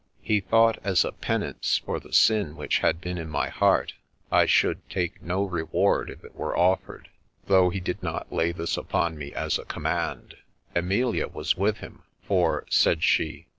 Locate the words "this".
8.51-8.77